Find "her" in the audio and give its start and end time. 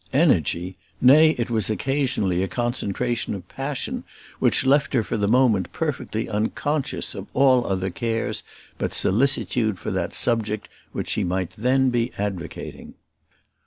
4.95-5.03